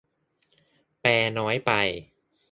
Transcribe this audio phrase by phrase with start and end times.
[1.01, 1.71] แปลน้อยไป